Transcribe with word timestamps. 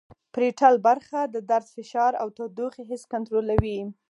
پریټل 0.33 0.75
برخه 0.87 1.19
د 1.33 1.35
درد 1.49 1.67
فشار 1.75 2.11
او 2.21 2.27
تودوخې 2.37 2.81
حس 2.89 3.03
کنترولوي 3.13 3.79